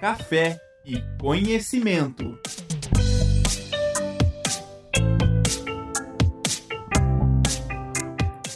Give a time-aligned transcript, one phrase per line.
[0.00, 2.38] café e conhecimento.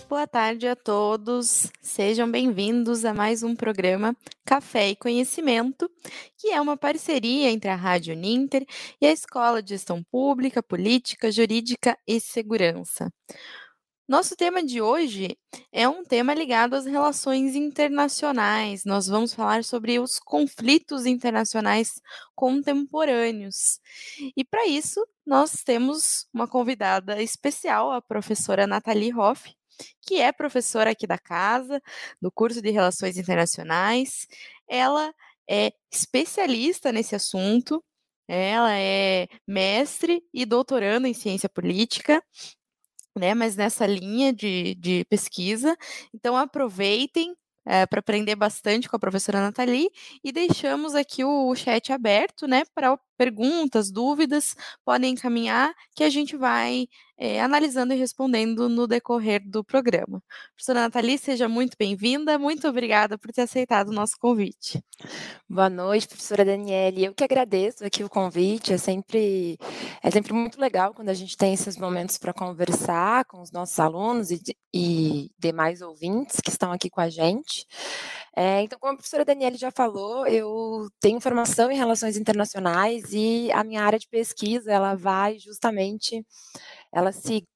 [0.08, 5.90] Boa tarde a todos, sejam bem-vindos a mais um programa Café e Conhecimento,
[6.38, 8.64] que é uma parceria entre a Rádio Ninter
[9.00, 13.12] e a Escola de Gestão Pública, Política, Jurídica e Segurança.
[14.08, 15.38] Nosso tema de hoje
[15.70, 18.84] é um tema ligado às relações internacionais.
[18.84, 22.00] Nós vamos falar sobre os conflitos internacionais
[22.34, 23.78] contemporâneos.
[24.36, 29.54] E para isso, nós temos uma convidada especial, a professora Nathalie Hoff,
[30.02, 31.80] que é professora aqui da casa,
[32.20, 34.26] do curso de Relações Internacionais.
[34.68, 35.14] Ela
[35.48, 37.82] é especialista nesse assunto.
[38.26, 42.22] Ela é mestre e doutorando em ciência política
[43.16, 45.76] né, mas nessa linha de, de pesquisa.
[46.14, 47.34] Então, aproveitem
[47.66, 49.88] é, para aprender bastante com a professora Nathalie
[50.24, 56.10] e deixamos aqui o, o chat aberto, né, para perguntas, dúvidas, podem encaminhar que a
[56.10, 56.86] gente vai
[57.16, 60.20] é, analisando e respondendo no decorrer do programa.
[60.54, 64.82] Professora Nathalie, seja muito bem-vinda, muito obrigada por ter aceitado o nosso convite.
[65.48, 67.04] Boa noite, professora Daniele.
[67.04, 69.56] Eu que agradeço aqui o convite, é sempre,
[70.02, 73.78] é sempre muito legal quando a gente tem esses momentos para conversar com os nossos
[73.78, 74.40] alunos e,
[74.74, 77.66] e demais ouvintes que estão aqui com a gente.
[78.34, 83.50] É, então, como a professora Daniele já falou, eu tenho formação em relações internacionais e
[83.52, 86.24] a minha área de pesquisa, ela vai justamente,
[86.92, 87.46] ela se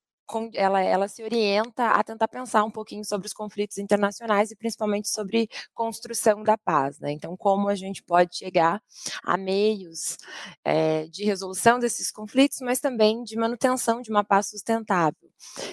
[0.55, 5.09] ela, ela se orienta a tentar pensar um pouquinho sobre os conflitos internacionais e principalmente
[5.09, 6.99] sobre construção da paz.
[6.99, 7.13] Né?
[7.13, 8.83] Então, como a gente pode chegar
[9.23, 10.17] a meios
[10.65, 15.31] é, de resolução desses conflitos, mas também de manutenção de uma paz sustentável.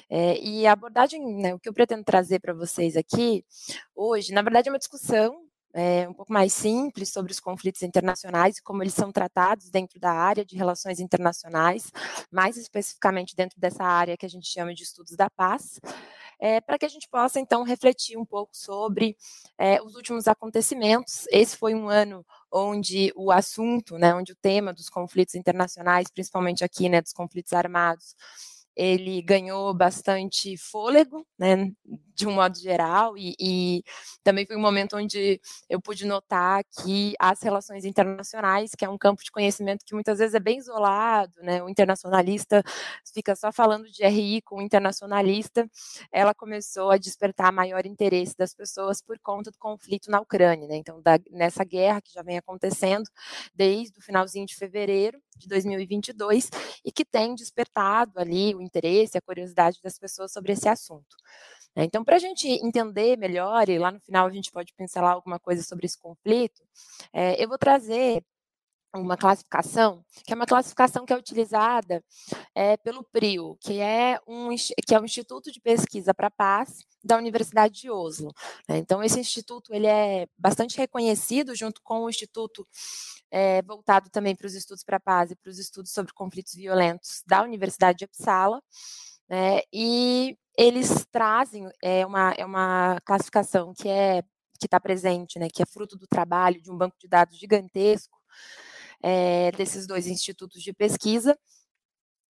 [0.10, 3.44] É, e a abordagem, né, o que eu pretendo trazer para vocês aqui
[3.96, 5.44] hoje, na verdade, é uma discussão
[5.74, 10.00] é, um pouco mais simples sobre os conflitos internacionais e como eles são tratados dentro
[10.00, 11.92] da área de relações internacionais,
[12.32, 15.80] mais especificamente dentro dessa área que a gente chama de estudos da paz,
[16.40, 19.18] é, para que a gente possa então refletir um pouco sobre
[19.58, 21.26] é, os últimos acontecimentos.
[21.32, 26.64] Esse foi um ano onde o assunto, né, onde o tema dos conflitos internacionais, principalmente
[26.64, 28.16] aqui, né, dos conflitos armados,
[28.76, 31.72] ele ganhou bastante fôlego, né,
[32.16, 33.84] de um modo geral, e, e,
[34.24, 35.40] também foi um momento onde
[35.70, 40.20] eu pude notar que as relações internacionais, que é um campo de conhecimento que muitas
[40.20, 42.64] vezes é bem isolado, né, o internacionalista
[43.14, 45.68] fica só falando de RI com o internacionalista,
[46.12, 50.76] ela começou a despertar maior interesse das pessoas por conta do conflito na Ucrânia, né,
[50.76, 53.10] então da, nessa guerra que já vem acontecendo
[53.54, 56.50] desde o finalzinho de fevereiro de 2022
[56.86, 61.16] e que tem despertado ali o interesse, a curiosidade das pessoas sobre esse assunto.
[61.76, 61.84] Né.
[61.86, 65.40] Então, para a gente entender melhor, e lá no final a gente pode pincelar alguma
[65.40, 66.62] coisa sobre esse conflito,
[67.12, 68.24] é, eu vou trazer
[69.00, 72.04] uma classificação, que é uma classificação que é utilizada
[72.54, 74.50] é, pelo PRIO, que é, um,
[74.86, 78.32] que é um Instituto de Pesquisa para a Paz da Universidade de Oslo.
[78.70, 78.78] Né?
[78.78, 82.68] Então, esse instituto ele é bastante reconhecido, junto com o Instituto
[83.32, 86.54] é, voltado também para os estudos para a paz e para os estudos sobre conflitos
[86.54, 88.62] violentos da Universidade de Uppsala,
[89.28, 89.62] né?
[89.74, 94.24] e eles trazem é, uma, é uma classificação que é
[94.60, 98.18] que está presente, né, que é fruto do trabalho de um banco de dados gigantesco
[99.04, 101.38] é, desses dois institutos de pesquisa,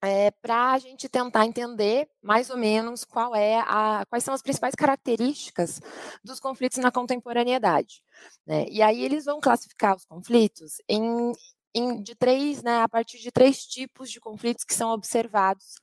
[0.03, 4.41] é, para a gente tentar entender mais ou menos qual é a, quais são as
[4.41, 5.79] principais características
[6.21, 8.03] dos conflitos na contemporaneidade.
[8.45, 8.65] Né?
[8.69, 11.31] E aí eles vão classificar os conflitos em,
[11.73, 15.75] em, de três, né, a partir de três tipos de conflitos que são observados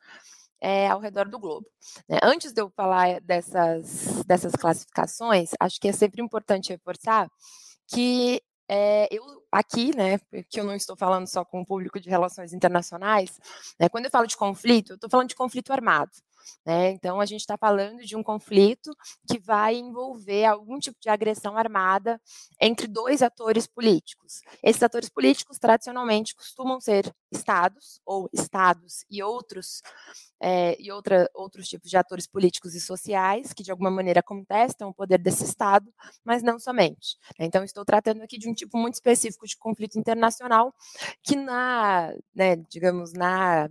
[0.61, 1.67] é, ao redor do globo.
[2.07, 2.19] Né?
[2.22, 7.31] Antes de eu falar dessas, dessas classificações, acho que é sempre importante reforçar
[7.89, 12.08] que é, eu aqui, né, que eu não estou falando só com o público de
[12.08, 13.36] relações internacionais,
[13.81, 16.12] né, quando eu falo de conflito, eu estou falando de conflito armado.
[16.65, 16.91] Né?
[16.91, 18.95] Então, a gente está falando de um conflito
[19.28, 22.21] que vai envolver algum tipo de agressão armada
[22.61, 24.41] entre dois atores políticos.
[24.62, 29.83] Esses atores políticos, tradicionalmente, costumam ser estados, ou estados e outros,
[30.41, 34.89] é, e outra, outros tipos de atores políticos e sociais, que de alguma maneira contestam
[34.89, 35.93] o poder desse estado,
[36.25, 37.19] mas não somente.
[37.39, 37.47] Né?
[37.47, 40.75] Então, estou tratando aqui de um tipo muito específico de conflito internacional,
[41.22, 43.69] que na, né, digamos, na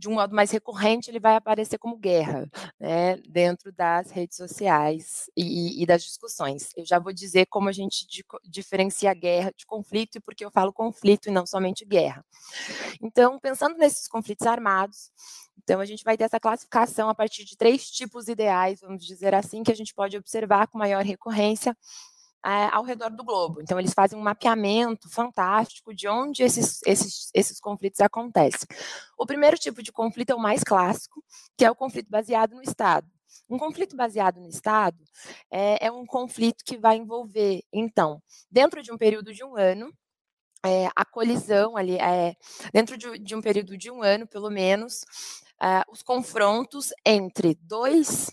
[0.00, 2.50] de um modo mais recorrente, ele vai aparecer como guerra,
[2.80, 6.70] né, dentro das redes sociais e, e, das discussões.
[6.74, 10.42] Eu já vou dizer como a gente di diferencia guerra de conflito e por que
[10.42, 12.24] eu falo conflito e não somente guerra.
[13.02, 15.12] Então, pensando nesses conflitos armados,
[15.62, 19.34] então a gente vai ter essa classificação a partir de três tipos ideais, vamos dizer
[19.34, 21.76] assim, que a gente pode observar com maior recorrência
[22.44, 23.60] é, ao redor do globo.
[23.60, 28.66] Então, eles fazem um mapeamento fantástico de onde esses, esses, esses conflitos acontecem.
[29.18, 31.22] O primeiro tipo de conflito é o mais clássico,
[31.56, 33.06] que é o conflito baseado no Estado.
[33.48, 34.96] Um conflito baseado no Estado
[35.50, 39.92] é, é um conflito que vai envolver, então, dentro de um período de um ano,
[40.64, 42.36] é, a colisão ali, é,
[42.72, 45.04] dentro de, de, um período de um ano, pelo menos,
[45.60, 48.30] é, os confrontos entre dois,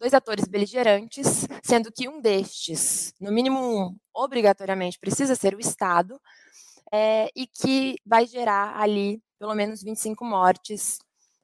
[0.00, 6.18] dois atores beligerantes, sendo que um destes, no mínimo um, obrigatoriamente precisa ser o Estado,
[6.90, 10.98] é, e que vai gerar ali pelo menos 25 mortes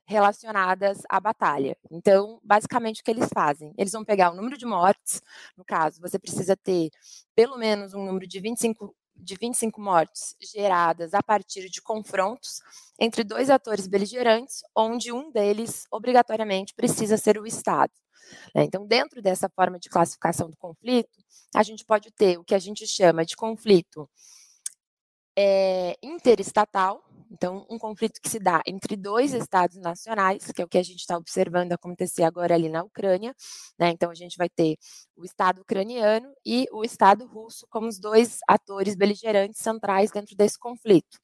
[0.06, 1.76] relacionadas à batalha.
[1.91, 3.75] Então, basicamente, o que eles fazem?
[3.76, 5.20] Eles vão pegar o número de mortes,
[5.56, 6.91] no caso, você precisa ter
[7.35, 12.61] pelo menos um número de 25 de 25 mortes geradas a partir de confrontos
[12.99, 17.93] entre dois atores beligerantes, onde um deles obrigatoriamente precisa ser o Estado.
[18.55, 18.65] Né?
[18.65, 21.19] Então, dentro dessa forma de classificação do conflito,
[21.55, 24.09] a gente pode ter o que a gente chama de conflito
[25.37, 30.69] é, interestatal, então, um conflito que se dá entre dois estados nacionais, que é o
[30.69, 33.34] que a gente está observando acontecer agora ali na Ucrânia.
[33.78, 33.90] Né?
[33.90, 34.76] Então, a gente vai ter
[35.17, 40.58] o Estado ucraniano e o Estado russo como os dois atores beligerantes centrais dentro desse
[40.58, 41.19] conflito.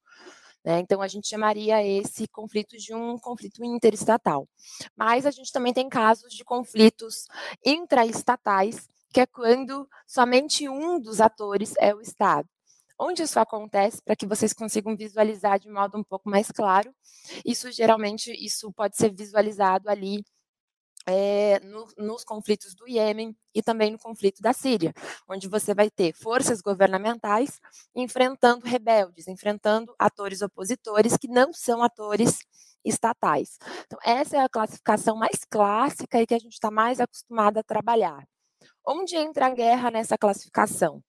[0.64, 0.80] Né?
[0.80, 4.48] Então, a gente chamaria esse conflito de um conflito interestatal.
[4.96, 7.26] Mas a gente também tem casos de conflitos
[7.64, 12.48] intraestatais, que é quando somente um dos atores é o Estado.
[12.98, 16.94] Onde isso acontece, para que vocês consigam visualizar de modo um pouco mais claro,
[17.44, 20.24] isso geralmente isso pode ser visualizado ali
[21.06, 24.92] é, no, nos conflitos do Iêmen e também no conflito da Síria,
[25.28, 27.60] onde você vai ter forças governamentais
[27.94, 32.38] enfrentando rebeldes, enfrentando atores opositores que não são atores
[32.84, 33.58] estatais.
[33.86, 37.62] Então, essa é a classificação mais clássica e que a gente está mais acostumado a
[37.62, 38.26] trabalhar.
[38.86, 41.02] Onde entra a guerra nessa classificação?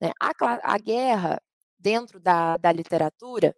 [0.00, 0.12] Né?
[0.20, 0.32] A,
[0.62, 1.40] a guerra,
[1.78, 3.54] dentro da, da literatura,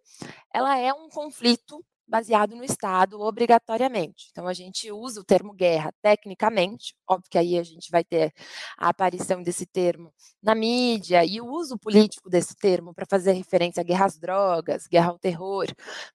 [0.53, 4.27] ela é um conflito baseado no Estado obrigatoriamente.
[4.31, 8.33] Então, a gente usa o termo guerra tecnicamente, óbvio que aí a gente vai ter
[8.77, 10.13] a aparição desse termo
[10.43, 14.87] na mídia e o uso político desse termo para fazer referência à guerra às drogas,
[14.87, 15.67] guerra ao terror,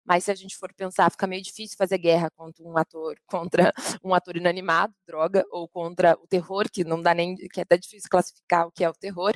[0.04, 3.72] mas se a gente for pensar, fica meio difícil fazer guerra contra um ator, contra
[4.04, 7.78] um ator inanimado, droga, ou contra o terror, que não dá nem, que é até
[7.78, 9.34] difícil classificar o que é o terror,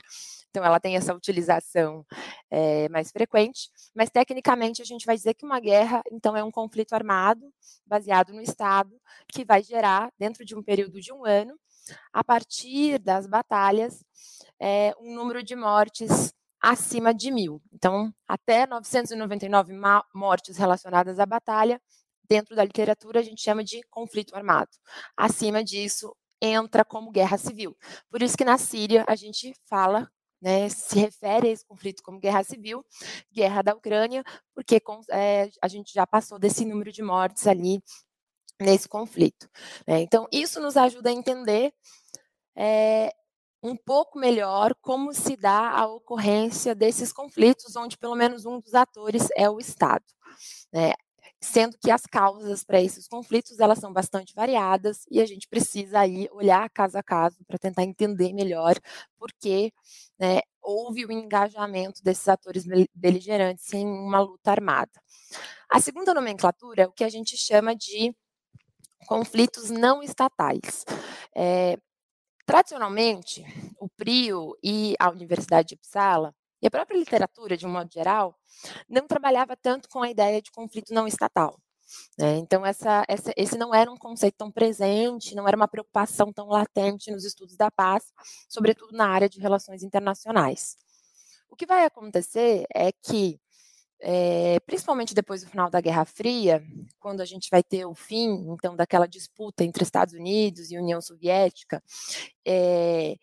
[0.51, 2.05] então ela tem essa utilização
[2.51, 6.50] é, mais frequente, mas tecnicamente a gente vai dizer que uma guerra, então, é um
[6.51, 7.53] conflito armado
[7.87, 8.95] baseado no Estado
[9.29, 11.59] que vai gerar, dentro de um período de um ano,
[12.13, 14.05] a partir das batalhas,
[14.59, 17.61] é, um número de mortes acima de mil.
[17.73, 19.73] Então, até 999
[20.15, 21.81] mortes relacionadas à batalha,
[22.29, 24.71] dentro da literatura a gente chama de conflito armado.
[25.17, 27.77] Acima disso, entra como guerra civil.
[28.09, 32.19] Por isso que na Síria a gente fala né, se refere a esse conflito como
[32.19, 32.85] guerra civil,
[33.33, 37.83] guerra da Ucrânia, porque é, a gente já passou desse número de mortes ali
[38.61, 39.49] nesse conflito.
[39.87, 40.01] Né?
[40.01, 41.73] Então, isso nos ajuda a entender
[42.57, 43.13] é,
[43.63, 48.75] um pouco melhor como se dá a ocorrência desses conflitos, onde pelo menos um dos
[48.75, 50.05] atores é o Estado.
[50.73, 50.93] Né?
[51.41, 56.01] Sendo que as causas para esses conflitos elas são bastante variadas e a gente precisa
[56.01, 58.75] aí olhar caso a caso para tentar entender melhor
[59.19, 59.73] por que
[60.19, 62.65] né, houve o engajamento desses atores
[62.95, 64.93] beligerantes em uma luta armada.
[65.69, 68.15] A segunda nomenclatura é o que a gente chama de
[69.07, 70.85] conflitos não estatais.
[71.35, 71.79] É,
[72.45, 73.45] tradicionalmente,
[73.79, 78.39] o PRIO e a Universidade de Uppsala e a própria literatura, de um modo geral,
[78.89, 81.59] não trabalhava tanto com a ideia de conflito não estatal.
[82.19, 82.37] Né?
[82.37, 86.49] Então, essa, essa, esse não era um conceito tão presente, não era uma preocupação tão
[86.49, 88.13] latente nos estudos da paz,
[88.49, 90.77] sobretudo na área de relações internacionais.
[91.49, 93.41] O que vai acontecer é que,
[94.01, 96.63] é, principalmente depois do final da Guerra Fria,
[97.01, 101.01] quando a gente vai ter o fim, então, daquela disputa entre Estados Unidos e União
[101.01, 101.83] Soviética,
[102.47, 103.17] é,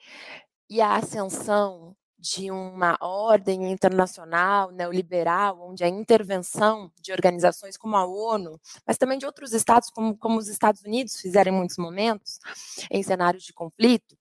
[0.69, 1.95] e a ascensão
[2.29, 9.17] de uma ordem internacional neoliberal, onde a intervenção de organizações como a ONU, mas também
[9.17, 12.39] de outros estados, como, como os Estados Unidos fizeram em muitos momentos,
[12.91, 14.17] em cenários de conflito.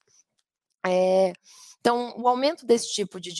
[0.86, 1.32] É,
[1.80, 3.32] então, o aumento desse tipo de,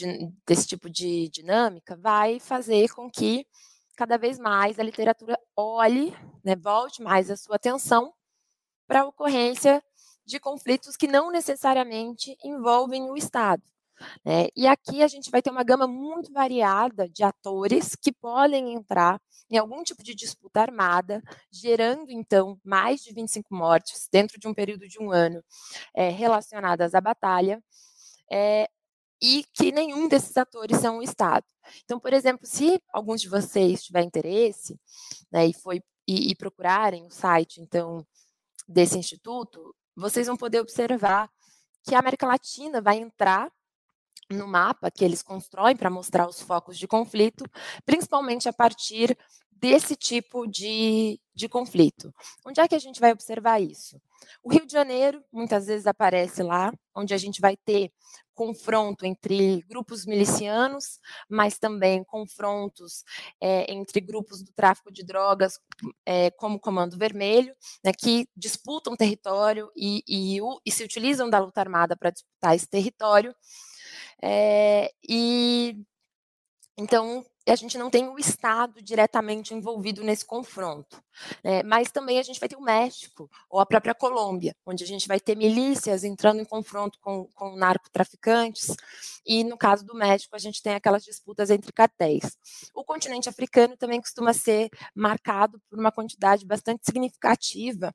[0.45, 3.47] desse tipo de dinâmica vai fazer com que
[3.95, 8.13] cada vez mais a literatura olhe, né, volte mais a sua atenção
[8.85, 9.81] para a ocorrência
[10.25, 13.63] de conflitos que não necessariamente envolvem o Estado.
[14.25, 18.73] É, e aqui a gente vai ter uma gama muito variada de atores que podem
[18.73, 24.47] entrar em algum tipo de disputa armada, gerando então mais de 25 mortes dentro de
[24.47, 25.43] um período de um ano
[25.95, 27.63] é, relacionadas à batalha.
[28.31, 28.69] É,
[29.21, 31.45] e que nenhum desses atores são o Estado.
[31.83, 34.79] Então, por exemplo, se alguns de vocês tiverem interesse
[35.31, 38.05] né, e, foi, e, e procurarem o site então
[38.67, 41.29] desse instituto, vocês vão poder observar
[41.83, 43.51] que a América Latina vai entrar
[44.29, 47.45] no mapa que eles constroem para mostrar os focos de conflito,
[47.85, 49.17] principalmente a partir
[49.59, 52.13] desse tipo de, de conflito.
[52.45, 53.99] Onde é que a gente vai observar isso?
[54.43, 57.91] O Rio de Janeiro muitas vezes aparece lá, onde a gente vai ter
[58.33, 63.03] confronto entre grupos milicianos, mas também confrontos
[63.41, 65.59] é, entre grupos do tráfico de drogas,
[66.05, 67.53] é, como Comando Vermelho,
[67.83, 72.67] né, que disputam território e, e, e, se utilizam da luta armada para disputar esse
[72.67, 73.33] território.
[74.21, 75.77] É, e
[76.77, 81.01] então a gente não tem o Estado diretamente envolvido nesse confronto.
[81.43, 81.63] Né?
[81.63, 85.07] Mas também a gente vai ter o México, ou a própria Colômbia, onde a gente
[85.07, 88.75] vai ter milícias entrando em confronto com, com narcotraficantes,
[89.25, 92.37] e no caso do México, a gente tem aquelas disputas entre cartéis.
[92.73, 97.93] O continente africano também costuma ser marcado por uma quantidade bastante significativa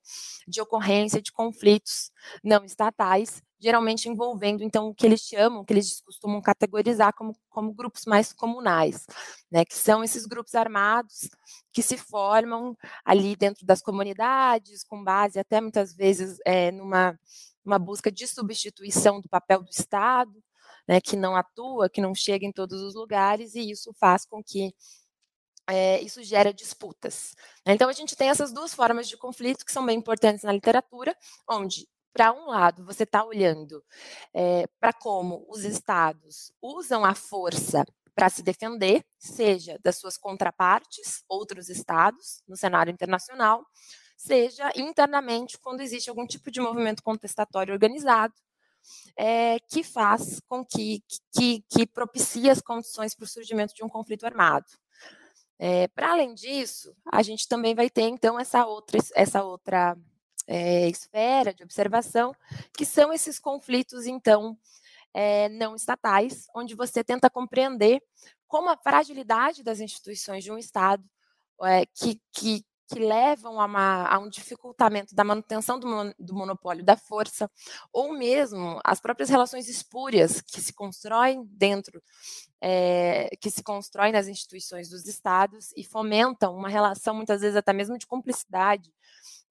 [0.48, 2.10] de ocorrência de conflitos
[2.42, 7.72] não estatais, geralmente envolvendo, então, o que eles chamam, que eles costumam categorizar como, como
[7.72, 9.06] grupos mais comunais,
[9.50, 11.28] né, que são esses grupos armados
[11.72, 17.18] que se formam ali dentro das comunidades, com base até muitas vezes é, numa
[17.64, 20.42] uma busca de substituição do papel do Estado,
[20.88, 24.42] né, que não atua, que não chega em todos os lugares, e isso faz com
[24.42, 24.74] que
[25.68, 27.36] é, isso gera disputas.
[27.64, 31.16] Então, a gente tem essas duas formas de conflito que são bem importantes na literatura,
[31.48, 33.82] onde para um lado, você está olhando
[34.34, 41.24] é, para como os estados usam a força para se defender, seja das suas contrapartes,
[41.28, 43.64] outros estados, no cenário internacional,
[44.16, 48.34] seja internamente quando existe algum tipo de movimento contestatório organizado,
[49.16, 51.02] é, que faz com que,
[51.32, 54.66] que, que propicie as condições para o surgimento de um conflito armado.
[55.58, 59.96] É, para além disso, a gente também vai ter então essa outra, essa outra
[60.46, 62.34] é, esfera de observação,
[62.76, 64.56] que são esses conflitos, então,
[65.14, 68.02] é, não estatais, onde você tenta compreender
[68.48, 71.04] como a fragilidade das instituições de um Estado,
[71.62, 76.84] é, que, que, que, levam a, uma, a, um dificultamento da manutenção do, do, monopólio
[76.84, 77.50] da força,
[77.92, 82.02] ou mesmo as próprias relações espúrias que se constroem dentro,
[82.60, 87.72] é, que se constroem nas instituições dos Estados e fomentam uma relação, muitas vezes até
[87.72, 88.92] mesmo de cumplicidade,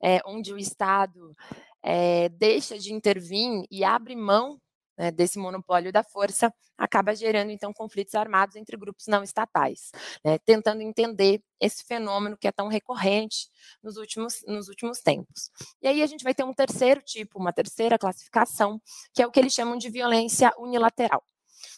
[0.02, 1.36] é, onde o Estado
[1.84, 4.60] é, deixa de intervir e abre mão
[5.02, 9.92] né, desse monopólio da força, acaba gerando então conflitos armados entre grupos não estatais,
[10.24, 13.50] né, tentando entender esse fenômeno que é tão recorrente
[13.82, 15.50] nos últimos, nos últimos tempos.
[15.82, 18.80] E aí a gente vai ter um terceiro tipo, uma terceira classificação,
[19.12, 21.24] que é o que eles chamam de violência unilateral.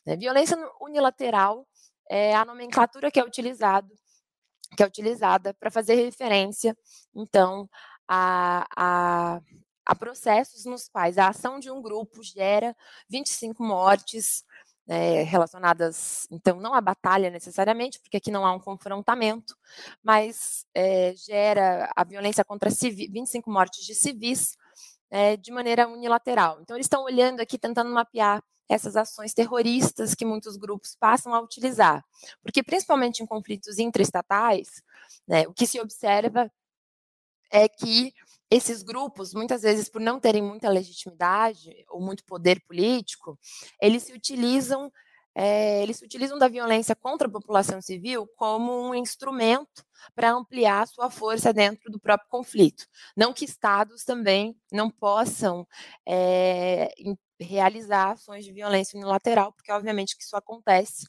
[0.05, 1.65] Né, violência unilateral
[2.09, 3.89] é a nomenclatura que é utilizado
[4.75, 6.75] que é utilizada para fazer referência,
[7.13, 7.69] então,
[8.07, 9.39] a, a,
[9.85, 12.75] a processos nos quais a ação de um grupo gera
[13.09, 14.43] 25 mortes
[14.87, 19.55] é, relacionadas, então, não à batalha necessariamente, porque aqui não há um confrontamento,
[20.03, 24.57] mas é, gera a violência contra civis, 25 mortes de civis
[25.09, 26.59] é, de maneira unilateral.
[26.61, 31.39] Então, eles estão olhando aqui, tentando mapear essas ações terroristas que muitos grupos passam a
[31.39, 32.03] utilizar,
[32.41, 34.81] porque principalmente em conflitos intraestatais,
[35.27, 36.51] né, o que se observa
[37.51, 38.13] é que
[38.55, 43.37] esses grupos, muitas vezes por não terem muita legitimidade ou muito poder político,
[43.81, 44.91] eles se utilizam
[45.35, 49.83] é, eles se utilizam da violência contra a população civil como um instrumento
[50.13, 52.85] para ampliar sua força dentro do próprio conflito.
[53.17, 55.67] Não que estados também não possam
[56.07, 56.93] é,
[57.39, 61.07] realizar ações de violência unilateral, porque obviamente que isso acontece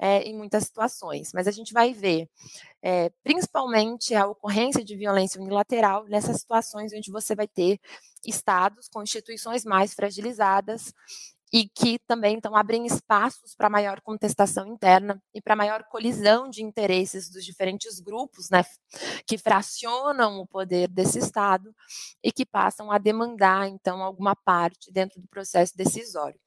[0.00, 1.32] é, em muitas situações.
[1.34, 2.28] Mas a gente vai ver,
[2.82, 7.78] é, principalmente, a ocorrência de violência unilateral nessas situações onde você vai ter
[8.26, 10.94] estados com instituições mais fragilizadas
[11.52, 16.62] e que também então abrem espaços para maior contestação interna e para maior colisão de
[16.62, 18.64] interesses dos diferentes grupos, né,
[19.26, 21.74] que fracionam o poder desse Estado
[22.22, 26.38] e que passam a demandar então alguma parte dentro do processo decisório.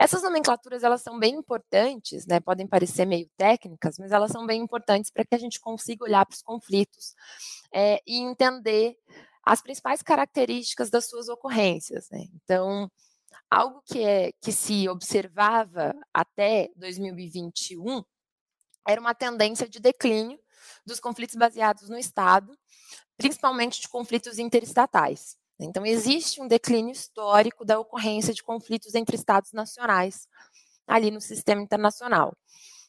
[0.00, 4.60] Essas nomenclaturas elas são bem importantes, né, podem parecer meio técnicas, mas elas são bem
[4.60, 7.14] importantes para que a gente consiga olhar para os conflitos
[7.72, 8.96] é, e entender
[9.44, 12.08] as principais características das suas ocorrências.
[12.10, 12.26] Né?
[12.34, 12.90] Então
[13.50, 18.02] Algo que, é, que se observava até 2021
[18.86, 20.38] era uma tendência de declínio
[20.86, 22.56] dos conflitos baseados no Estado,
[23.16, 25.36] principalmente de conflitos interestatais.
[25.58, 30.26] Então, existe um declínio histórico da ocorrência de conflitos entre Estados nacionais
[30.86, 32.34] ali no sistema internacional.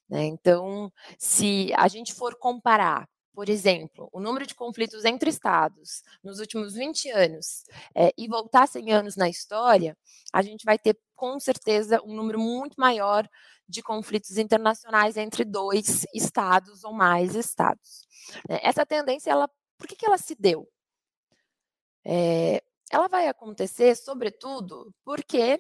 [0.10, 0.26] Né?
[0.26, 6.40] Então, se a gente for comparar por exemplo, o número de conflitos entre estados nos
[6.40, 7.64] últimos 20 anos
[7.96, 9.98] é, e voltar 100 anos na história,
[10.34, 13.28] a gente vai ter com certeza um número muito maior
[13.68, 18.02] de conflitos internacionais entre dois estados ou mais estados.
[18.50, 18.60] Né?
[18.62, 20.68] Essa tendência, ela, por que, que ela se deu?
[22.04, 22.62] É,
[22.92, 25.58] ela vai acontecer, sobretudo, porque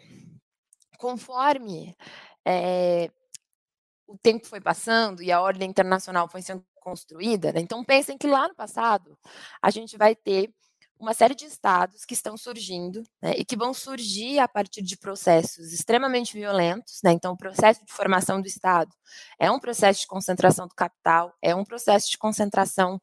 [0.97, 1.95] conforme
[2.45, 3.09] é,
[4.11, 7.59] o tempo foi passando e a ordem internacional foi sendo construída, né?
[7.61, 9.17] então pensem que lá no passado
[9.61, 10.51] a gente vai ter
[11.01, 14.95] uma série de estados que estão surgindo né, e que vão surgir a partir de
[14.95, 16.99] processos extremamente violentos.
[17.03, 18.95] Né, então, o processo de formação do Estado
[19.39, 23.01] é um processo de concentração do capital, é um processo de concentração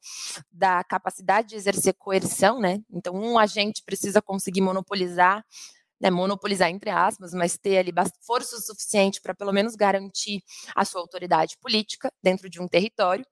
[0.49, 2.59] da capacidade de exercer coerção.
[2.59, 5.45] Né, então, um agente precisa conseguir monopolizar
[6.01, 7.91] né, monopolizar entre aspas, mas ter ali
[8.25, 10.41] força suficiente para pelo menos garantir
[10.75, 13.25] a sua autoridade política dentro de um território.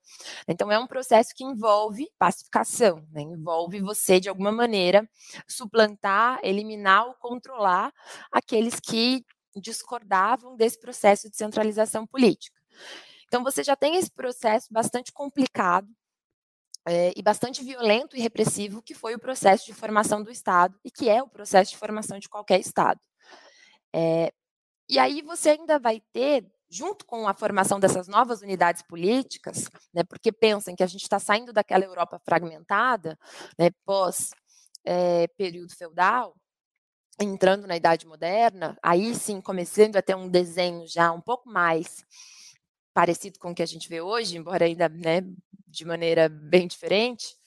[0.48, 5.08] Então é um processo que envolve pacificação, né, envolve você de alguma maneira
[5.48, 7.92] suplantar, eliminar ou controlar
[8.32, 9.24] aqueles que
[9.56, 12.56] discordavam desse processo de centralização política.
[13.28, 15.88] Então você já tem esse processo bastante complicado
[16.88, 20.90] é, e bastante violento e repressivo que foi o processo de formação do Estado e
[20.90, 23.02] que é o processo de formação de qualquer Estado.
[23.94, 24.32] É,
[24.90, 30.04] e aí você ainda vai ter, junto com a formação dessas novas unidades políticas, né,
[30.06, 33.20] porque pensem que a gente está saindo daquela Europa fragmentada,
[33.60, 34.30] né, pós
[34.86, 36.34] é, período feudal,
[37.20, 42.06] entrando na Idade Moderna, aí sim começando a ter um desenho já um pouco mais
[42.98, 45.22] parecido com o que a gente vê hoje, embora ainda né,
[45.68, 47.38] de maneira bem diferente,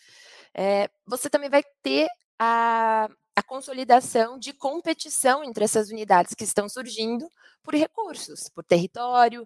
[0.54, 2.07] é, você também vai ter
[2.38, 7.28] a, a consolidação de competição entre essas unidades que estão surgindo
[7.64, 9.45] por recursos, por território,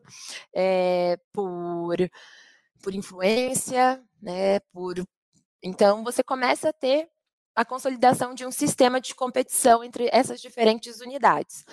[0.55, 1.97] é, por,
[2.83, 5.03] por influência, né, por
[5.63, 7.09] então você começa a ter
[7.57, 11.65] a consolidação de um sistema de competição entre essas diferentes unidades.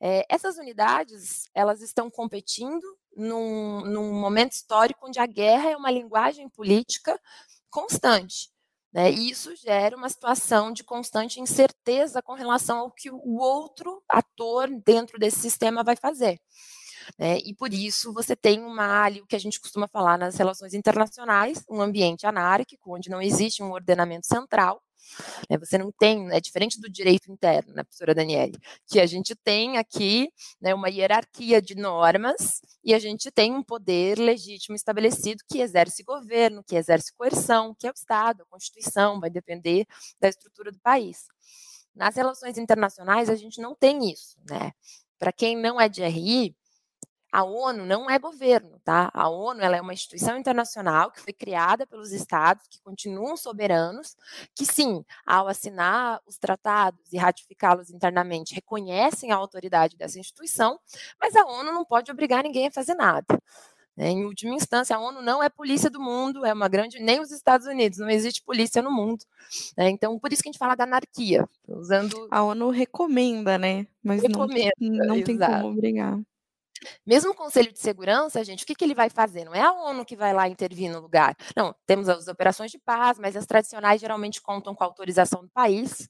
[0.00, 5.90] É, essas unidades, elas estão competindo num, num momento histórico onde a guerra é uma
[5.90, 7.18] linguagem política
[7.70, 8.50] constante.
[8.92, 9.10] Né?
[9.10, 14.68] E isso gera uma situação de constante incerteza com relação ao que o outro ator
[14.84, 16.38] dentro desse sistema vai fazer.
[17.18, 17.38] Né?
[17.38, 21.64] E por isso você tem uma o que a gente costuma falar nas relações internacionais,
[21.68, 24.80] um ambiente anárquico, onde não existe um ordenamento central,
[25.58, 29.78] você não tem, é diferente do direito interno, né, professora Daniele, que a gente tem
[29.78, 30.28] aqui
[30.60, 36.02] né, uma hierarquia de normas e a gente tem um poder legítimo estabelecido que exerce
[36.02, 39.86] governo, que exerce coerção, que é o Estado, a Constituição, vai depender
[40.20, 41.24] da estrutura do país.
[41.94, 44.72] Nas relações internacionais, a gente não tem isso, né?
[45.18, 46.56] Para quem não é de RI,
[47.34, 49.10] a ONU não é governo, tá?
[49.12, 54.16] A ONU ela é uma instituição internacional que foi criada pelos estados, que continuam soberanos,
[54.54, 60.78] que sim, ao assinar os tratados e ratificá-los internamente, reconhecem a autoridade dessa instituição,
[61.20, 63.26] mas a ONU não pode obrigar ninguém a fazer nada.
[63.96, 64.10] Né?
[64.10, 67.00] Em última instância, a ONU não é polícia do mundo, é uma grande.
[67.00, 69.24] Nem os Estados Unidos, não existe polícia no mundo.
[69.76, 69.90] Né?
[69.90, 71.48] Então, por isso que a gente fala da anarquia.
[71.66, 72.28] Usando...
[72.30, 73.88] A ONU recomenda, né?
[74.04, 76.20] Mas recomenda, não, não tem como obrigar.
[77.06, 79.44] Mesmo o Conselho de Segurança, gente, o que, que ele vai fazer?
[79.44, 81.36] Não é a ONU que vai lá intervir no lugar.
[81.56, 85.50] Não, temos as operações de paz, mas as tradicionais geralmente contam com a autorização do
[85.50, 86.08] país.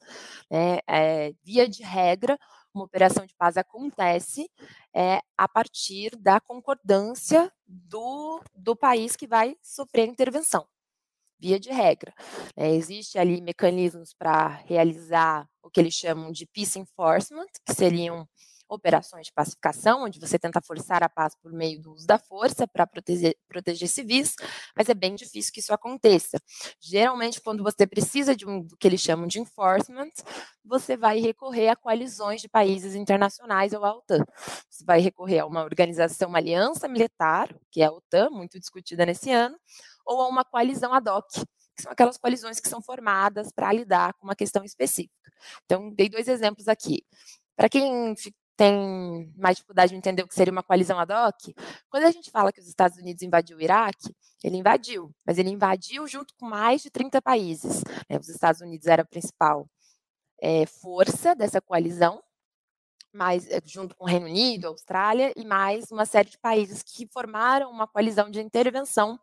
[0.51, 0.79] Né?
[0.87, 2.39] É, via de regra,
[2.75, 4.51] uma operação de paz acontece
[4.95, 10.67] é, a partir da concordância do, do país que vai sofrer a intervenção
[11.39, 12.15] via de regra.
[12.57, 18.27] É, existe ali mecanismos para realizar o que eles chamam de peace enforcement, que seriam
[18.69, 22.67] operações de pacificação, onde você tenta forçar a paz por meio do uso da força
[22.67, 24.35] para proteger, proteger civis,
[24.77, 26.39] mas é bem difícil que isso aconteça.
[26.81, 30.11] Geralmente, quando você precisa de um, do que eles chamam de enforcement,
[30.65, 34.25] você vai recorrer a coalizões de países internacionais ou à OTAN.
[34.69, 39.05] Você vai recorrer a uma organização, uma aliança militar, que é a OTAN, muito discutida
[39.05, 39.57] nesse ano,
[40.07, 41.27] ou a uma coalizão ad hoc,
[41.77, 45.15] que são aquelas coalizões que são formadas para lidar com uma questão específica.
[45.65, 47.05] Então, dei dois exemplos aqui.
[47.57, 48.15] Para quem
[48.57, 51.55] tem mais dificuldade de entender o que seria uma coalizão ad hoc,
[51.91, 55.51] quando a gente fala que os Estados Unidos invadiu o Iraque, ele invadiu, mas ele
[55.51, 57.83] invadiu junto com mais de 30 países.
[58.09, 58.19] Né?
[58.19, 59.67] Os Estados Unidos era a principal
[60.41, 62.23] é, força dessa coalizão,
[63.15, 67.07] mas eh, junto com o Reino Unido, Austrália e mais uma série de países que
[67.07, 69.19] formaram uma coalizão de intervenção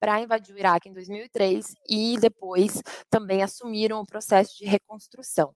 [0.00, 5.54] para invadir o Iraque em 2003 e depois também assumiram o processo de reconstrução.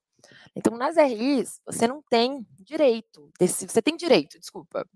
[0.55, 4.87] Então, nas RIs, você não tem direito, desse, você tem direito, desculpa,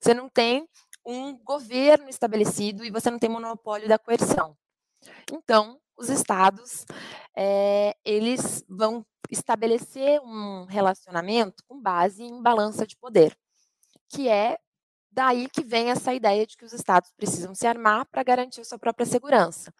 [0.00, 0.66] você não tem
[1.04, 4.56] um governo estabelecido e você não tem monopólio da coerção.
[5.32, 6.84] Então, os estados,
[7.36, 13.36] é, eles vão estabelecer um relacionamento com base em balança de poder,
[14.08, 14.58] que é
[15.12, 18.78] daí que vem essa ideia de que os estados precisam se armar para garantir sua
[18.78, 19.72] própria segurança.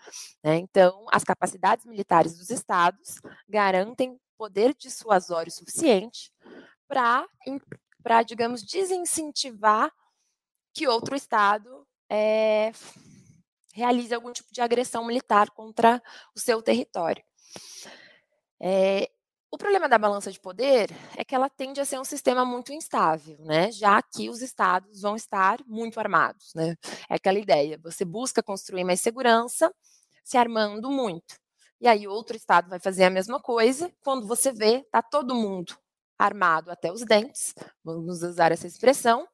[0.42, 0.56] Né?
[0.58, 3.16] Então, as capacidades militares dos estados
[3.48, 6.32] garantem poder dissuasório suficiente
[6.88, 9.92] para, digamos, desincentivar
[10.72, 12.72] que outro estado é,
[13.74, 16.02] realize algum tipo de agressão militar contra
[16.34, 17.22] o seu território.
[18.58, 19.10] É,
[19.50, 22.72] o problema da balança de poder é que ela tende a ser um sistema muito
[22.72, 23.70] instável, né?
[23.70, 26.76] Já que os estados vão estar muito armados, né?
[27.10, 29.70] É aquela ideia, você busca construir mais segurança
[30.24, 31.38] se armando muito.
[31.80, 35.76] E aí outro estado vai fazer a mesma coisa, quando você vê, tá todo mundo
[36.18, 39.26] armado até os dentes, vamos usar essa expressão,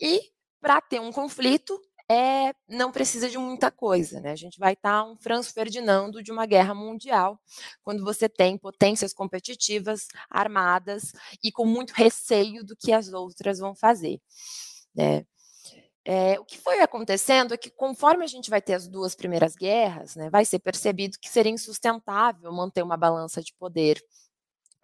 [0.00, 1.78] e para ter um conflito,
[2.10, 4.32] é, não precisa de muita coisa, né?
[4.32, 7.38] A gente vai estar tá um Franz Ferdinando de uma guerra mundial,
[7.82, 13.74] quando você tem potências competitivas armadas e com muito receio do que as outras vão
[13.74, 14.20] fazer.
[14.94, 15.26] Né?
[16.06, 19.54] É, o que foi acontecendo é que, conforme a gente vai ter as duas primeiras
[19.56, 24.02] guerras, né, vai ser percebido que seria insustentável manter uma balança de poder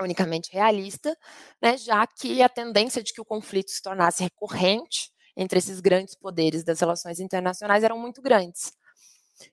[0.01, 1.15] unicamente realista,
[1.61, 6.15] né, já que a tendência de que o conflito se tornasse recorrente entre esses grandes
[6.15, 8.73] poderes das relações internacionais eram muito grandes.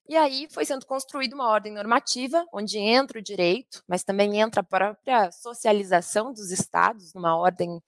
[0.08, 4.62] E aí foi sendo construída uma ordem normativa, onde entra o direito, mas também entra
[4.62, 7.82] a própria socialização dos estados, numa ordem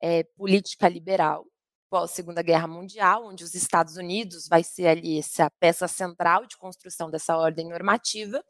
[0.00, 1.44] é, política liberal,
[1.90, 6.56] pós Segunda Guerra Mundial, onde os Estados Unidos vai ser ali essa peça central de
[6.56, 8.42] construção dessa ordem normativa.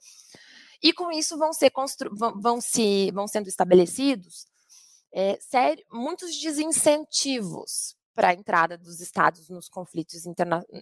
[0.82, 4.46] E com isso vão ser constru vão, se, vão sendo estabelecidos
[5.12, 10.24] é, sério, muitos desincentivos para a entrada dos estados nos conflitos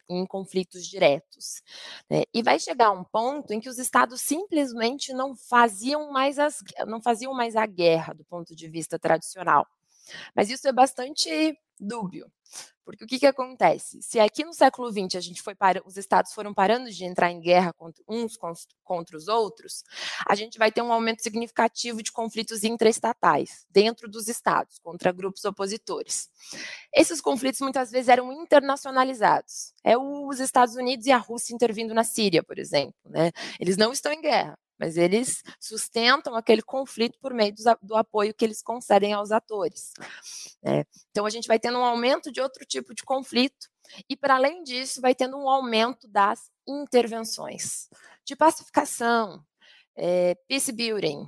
[0.08, 1.62] em conflitos diretos.
[2.10, 2.24] Né?
[2.34, 7.00] E vai chegar um ponto em que os estados simplesmente não faziam mais as, não
[7.00, 9.66] faziam mais a guerra do ponto de vista tradicional.
[10.34, 12.30] Mas isso é bastante dúbio.
[12.88, 14.00] Porque o que, que acontece?
[14.00, 17.30] Se aqui no século XX a gente foi para, os estados foram parando de entrar
[17.30, 18.34] em guerra contra, uns
[18.82, 19.84] contra os outros,
[20.26, 25.44] a gente vai ter um aumento significativo de conflitos intraestatais dentro dos estados contra grupos
[25.44, 26.30] opositores.
[26.90, 29.74] Esses conflitos muitas vezes eram internacionalizados.
[29.84, 32.94] É os Estados Unidos e a Rússia intervindo na Síria, por exemplo.
[33.04, 33.32] Né?
[33.60, 38.44] Eles não estão em guerra, mas eles sustentam aquele conflito por meio do, apoio que
[38.44, 39.92] eles concedem aos atores.
[40.62, 40.84] Né?
[41.10, 43.68] Então, a gente vai tendo um aumento de outro tipo de conflito,
[44.08, 47.88] e, para além disso, vai tendo um aumento das intervenções
[48.24, 49.42] de pacificação,
[49.96, 51.26] é, peace building,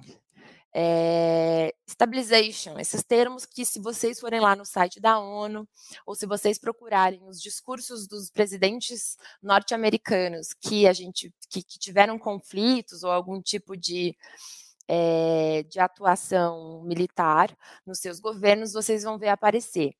[0.72, 5.68] é, stabilization, esses termos que, se vocês forem lá no site da ONU,
[6.06, 12.18] ou se vocês procurarem os discursos dos presidentes norte-americanos que a gente que, que, tiveram
[12.18, 14.16] conflitos ou algum tipo de,
[14.86, 19.94] é, de atuação militar nos seus governos, vocês vão ver aparecer.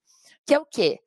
[0.47, 1.01] Que é o quê?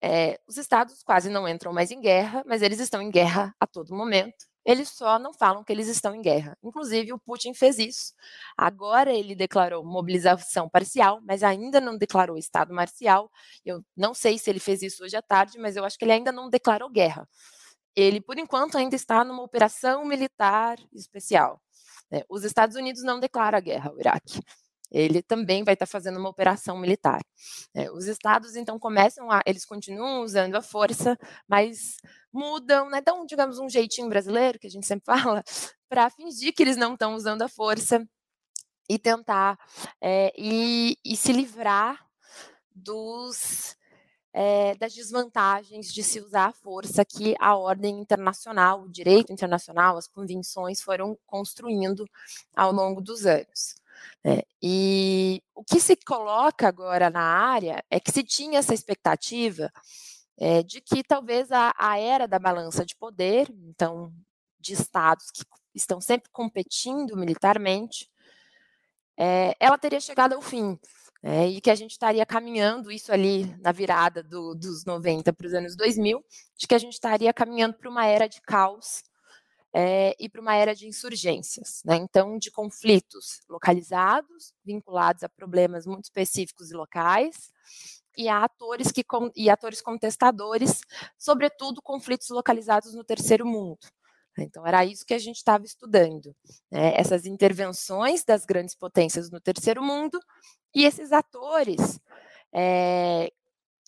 [0.00, 3.66] É, os estados quase não entram mais em guerra, mas eles estão em guerra a
[3.66, 6.56] todo momento eles só não falam que eles estão em guerra.
[6.62, 8.12] Inclusive, o Putin fez isso.
[8.56, 13.30] Agora ele declarou mobilização parcial, mas ainda não declarou estado marcial.
[13.64, 16.12] Eu não sei se ele fez isso hoje à tarde, mas eu acho que ele
[16.12, 17.28] ainda não declarou guerra.
[17.96, 21.60] Ele, por enquanto, ainda está numa operação militar especial.
[22.10, 22.22] Né?
[22.28, 24.40] Os Estados Unidos não declaram guerra ao Iraque
[24.92, 27.20] ele também vai estar fazendo uma operação militar.
[27.74, 29.40] É, os estados, então, começam a.
[29.46, 31.96] Eles continuam usando a força, mas
[32.32, 33.00] mudam, né?
[33.00, 35.42] Dão, digamos, um jeitinho brasileiro, que a gente sempre fala,
[35.88, 38.06] para fingir que eles não estão usando a força
[38.88, 39.58] e tentar
[40.00, 41.98] é, e, e se livrar
[42.74, 43.76] dos
[44.34, 49.96] é, das desvantagens de se usar a força que a ordem internacional, o direito internacional,
[49.96, 52.06] as convenções foram construindo
[52.56, 53.81] ao longo dos anos.
[54.24, 59.72] É, e o que se coloca agora na área é que se tinha essa expectativa
[60.38, 64.12] é, de que talvez a, a era da balança de poder, então,
[64.58, 68.08] de estados que estão sempre competindo militarmente,
[69.16, 70.78] é, ela teria chegado ao fim.
[71.24, 75.46] É, e que a gente estaria caminhando isso ali na virada do, dos 90 para
[75.46, 76.24] os anos 2000,
[76.56, 79.04] de que a gente estaria caminhando para uma era de caos
[79.74, 81.96] é, e para uma era de insurgências, né?
[81.96, 87.50] então de conflitos localizados, vinculados a problemas muito específicos e locais,
[88.16, 89.02] e a atores que
[89.34, 90.82] e atores contestadores,
[91.18, 93.78] sobretudo conflitos localizados no terceiro mundo.
[94.38, 96.34] Então, era isso que a gente estava estudando,
[96.70, 96.94] né?
[96.94, 100.18] essas intervenções das grandes potências no terceiro mundo
[100.74, 102.00] e esses atores,
[102.52, 103.30] é,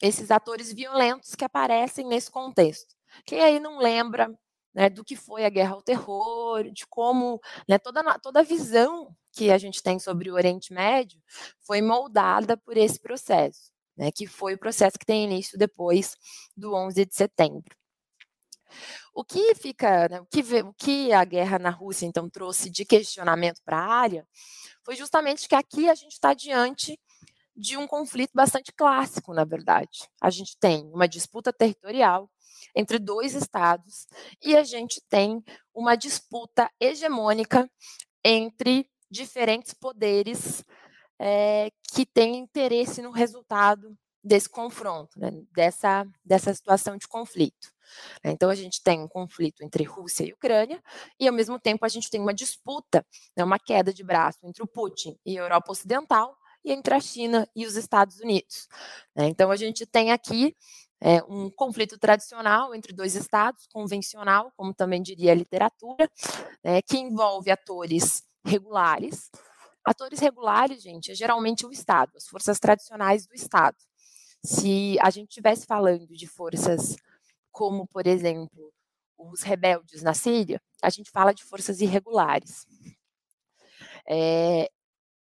[0.02, 2.94] esses atores violentos que aparecem nesse contexto.
[3.24, 4.34] Quem aí não lembra
[4.74, 9.14] né, do que foi a guerra ao terror, de como né, toda, toda a visão
[9.32, 11.20] que a gente tem sobre o Oriente Médio
[11.60, 16.16] foi moldada por esse processo, né, que foi o processo que tem início depois
[16.56, 17.76] do 11 de setembro.
[19.14, 22.84] O que fica, né, o, que, o que a guerra na Rússia então trouxe de
[22.84, 24.26] questionamento para a área
[24.82, 26.98] foi justamente que aqui a gente está diante
[27.56, 30.08] de um conflito bastante clássico, na verdade.
[30.20, 32.28] A gente tem uma disputa territorial
[32.74, 34.06] entre dois estados
[34.42, 35.42] e a gente tem
[35.74, 37.68] uma disputa hegemônica
[38.24, 40.64] entre diferentes poderes
[41.18, 47.72] é, que têm interesse no resultado desse confronto, né, dessa, dessa situação de conflito.
[48.24, 50.82] Então, a gente tem um conflito entre Rússia e Ucrânia,
[51.20, 54.62] e ao mesmo tempo a gente tem uma disputa, né, uma queda de braço entre
[54.62, 58.66] o Putin e a Europa Ocidental, e entre a China e os Estados Unidos.
[59.14, 59.28] Né.
[59.28, 60.56] Então, a gente tem aqui
[61.04, 66.10] é, um conflito tradicional entre dois estados, convencional, como também diria a literatura,
[66.64, 69.30] né, que envolve atores regulares.
[69.84, 73.76] Atores regulares, gente, é geralmente o Estado, as forças tradicionais do Estado.
[74.42, 76.96] Se a gente estivesse falando de forças
[77.52, 78.72] como, por exemplo,
[79.18, 82.66] os rebeldes na Síria, a gente fala de forças irregulares.
[84.08, 84.70] É,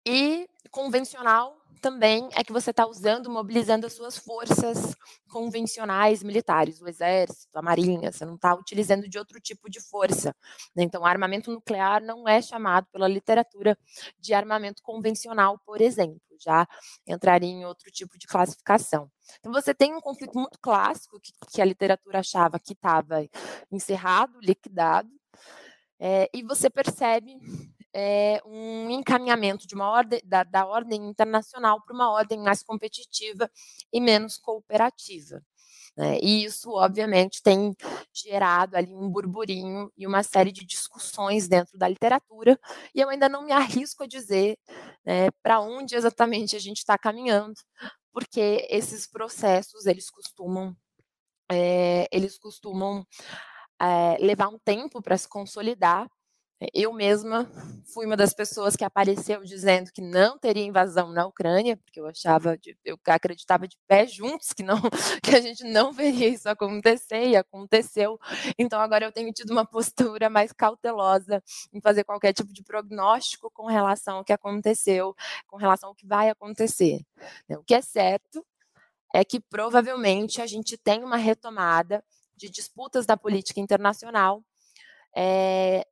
[0.06, 4.96] e convencional também é que você está usando, mobilizando as suas forças
[5.30, 10.36] convencionais militares, o exército, a marinha, você não está utilizando de outro tipo de força.
[10.76, 10.82] Né?
[10.82, 13.78] Então, armamento nuclear não é chamado pela literatura
[14.20, 16.68] de armamento convencional, por exemplo, já
[17.06, 19.08] entraria em outro tipo de classificação.
[19.40, 23.30] Então, você tem um conflito muito clássico que, que a literatura achava que estava
[23.72, 25.12] encerrado, liquidado,
[26.00, 27.38] é, e você percebe
[27.98, 33.50] é, um encaminhamento de uma ordem da, da ordem internacional para uma ordem mais competitiva
[33.92, 35.42] e menos cooperativa.
[35.96, 36.20] Né?
[36.22, 37.74] E isso, obviamente, tem
[38.14, 42.60] gerado ali um burburinho e uma série de discussões dentro da literatura,
[42.94, 44.58] e eu ainda não me arrisco a dizer
[45.06, 47.56] né, para onde exatamente a gente está caminhando,
[48.12, 50.76] porque esses processos eles costumam
[51.50, 53.06] é, eles costumam
[53.80, 56.10] é, levar um tempo para se consolidar
[56.74, 57.50] eu mesma
[57.94, 62.08] fui uma das pessoas que apareceu dizendo que não teria invasão na Ucrânia, porque eu
[62.08, 64.78] achava, de, eu acreditava de pé juntos que não,
[65.24, 68.20] que a gente não veria isso acontecer e aconteceu.
[68.58, 73.52] Então agora eu tenho tido uma postura mais cautelosa em fazer qualquer tipo de prognóstico
[73.52, 75.16] com relação ao que aconteceu,
[75.48, 77.02] com relação ao que vai acontecer.
[77.48, 77.58] Né.
[77.58, 78.46] O que é certo
[79.14, 82.04] é que provavelmente a gente tem uma retomada
[82.36, 84.44] de disputas da política internacional
[85.16, 85.88] é,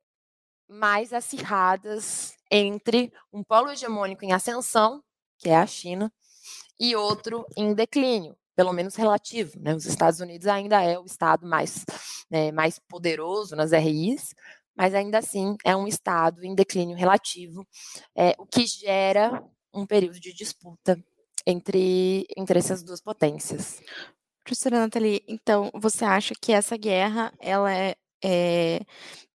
[0.68, 5.02] mais acirradas entre um polo hegemônico em ascensão,
[5.38, 6.12] que é a China,
[6.78, 9.58] e outro em declínio, pelo menos relativo.
[9.60, 9.74] Né?
[9.74, 11.84] Os Estados Unidos ainda é o estado mais,
[12.30, 14.34] né, mais poderoso nas RIs,
[14.76, 17.66] mas ainda assim é um estado em declínio relativo,
[18.16, 21.02] é, o que gera um período de disputa
[21.46, 23.80] entre, entre essas duas potências.
[24.42, 28.80] Professora Nathalie, então você acha que essa guerra ela é, é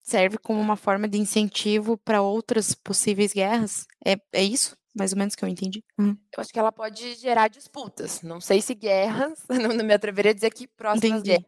[0.09, 3.87] serve como uma forma de incentivo para outras possíveis guerras?
[4.05, 4.75] É, é isso?
[4.95, 5.83] Mais ou menos que eu entendi.
[5.97, 6.17] Uhum.
[6.35, 8.21] Eu acho que ela pode gerar disputas.
[8.21, 11.29] Não sei se guerras, não, me atreveria a dizer que próximas entendi.
[11.29, 11.45] guerras.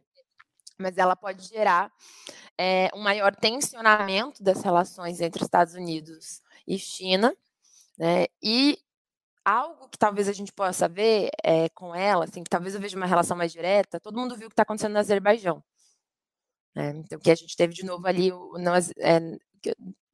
[0.78, 1.92] Mas ela pode gerar
[2.56, 7.36] é, um maior tensionamento das relações entre Estados Unidos e China,
[7.98, 8.26] né?
[8.42, 8.78] E
[9.44, 12.96] algo que talvez a gente possa ver é, com ela, assim, que talvez eu veja
[12.96, 15.62] uma relação mais direta, todo mundo viu o que está acontecendo no Azerbaijão.
[16.74, 16.90] Né?
[16.96, 19.38] Então, que a gente teve de novo ali, não, é,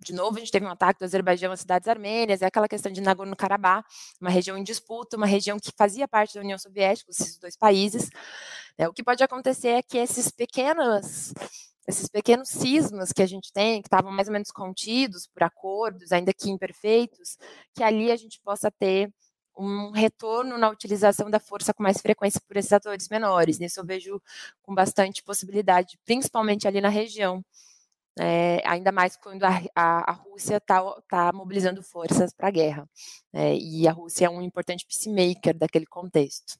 [0.00, 2.92] de novo a gente teve um ataque do Azerbaijão às cidades armênias, é aquela questão
[2.92, 3.86] de Nagorno-Karabakh,
[4.20, 8.10] uma região em disputa, uma região que fazia parte da União Soviética, esses dois países.
[8.78, 8.88] Né?
[8.88, 11.32] O que pode acontecer é que esses pequenos
[11.88, 16.12] esses pequenos cismas que a gente tem, que estavam mais ou menos contidos por acordos,
[16.12, 17.38] ainda que imperfeitos,
[17.74, 19.10] que ali a gente possa ter
[19.58, 23.58] um retorno na utilização da força com mais frequência por esses atores menores.
[23.58, 24.22] Nisso eu vejo
[24.62, 27.44] com bastante possibilidade, principalmente ali na região.
[28.20, 32.88] É, ainda mais quando a, a, a Rússia está tá mobilizando forças para a guerra.
[33.32, 36.58] É, e a Rússia é um importante peacemaker daquele contexto.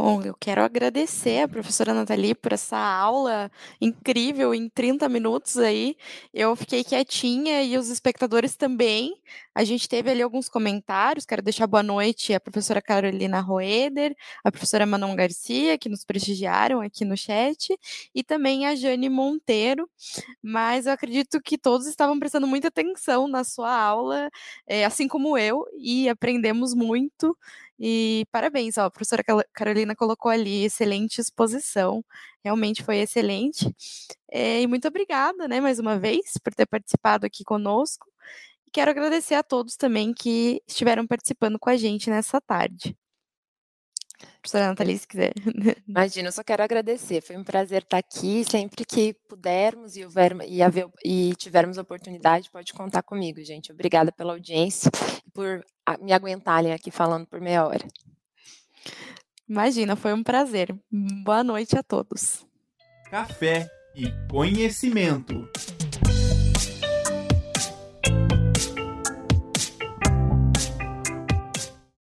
[0.00, 5.96] Bom, eu quero agradecer a professora Nathalie por essa aula incrível em 30 minutos aí.
[6.32, 9.20] Eu fiquei quietinha e os espectadores também.
[9.52, 11.26] A gente teve ali alguns comentários.
[11.26, 16.80] Quero deixar boa noite à professora Carolina Roeder, a professora Manon Garcia, que nos prestigiaram
[16.80, 17.76] aqui no chat,
[18.14, 19.90] e também a Jane Monteiro.
[20.40, 24.30] Mas eu acredito que todos estavam prestando muita atenção na sua aula,
[24.68, 27.36] eh, assim como eu, e aprendemos muito.
[27.78, 32.04] E parabéns, ó, a professora Carolina colocou ali excelente exposição,
[32.44, 33.72] realmente foi excelente.
[34.30, 38.06] É, e muito obrigada, né, mais uma vez, por ter participado aqui conosco.
[38.72, 42.96] Quero agradecer a todos também que estiveram participando com a gente nessa tarde.
[44.40, 45.32] Professora Nathalie, se quiser.
[45.86, 47.20] Imagina, eu só quero agradecer.
[47.20, 48.44] Foi um prazer estar aqui.
[48.44, 53.72] Sempre que pudermos e, houver, e, haver, e tivermos oportunidade, pode contar comigo, gente.
[53.72, 54.90] Obrigada pela audiência
[55.26, 55.64] e por
[56.00, 57.86] me aguentarem aqui falando por meia hora.
[59.48, 60.74] Imagina, foi um prazer.
[61.24, 62.46] Boa noite a todos.
[63.10, 65.48] Café e conhecimento.